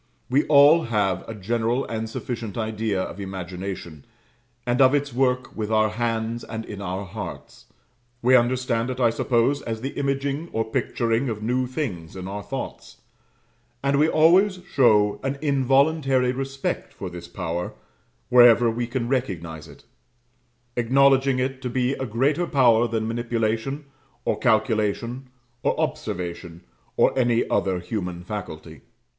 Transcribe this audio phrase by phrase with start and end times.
[0.31, 4.03] We all have a general and sufficient idea of imagination,
[4.65, 7.67] and of its work with our hands and in our hearts:
[8.23, 12.41] we understand it, I suppose, as the imaging or picturing of new things in our
[12.41, 12.97] thoughts;
[13.83, 17.73] and we always show an involuntary respect for this power,
[18.29, 19.83] wherever we can recognize it,
[20.75, 23.85] acknowledging it to be a greater power than manipulation,
[24.25, 25.29] or calculation,
[25.61, 26.61] or observation,
[26.97, 28.81] or any other human faculty.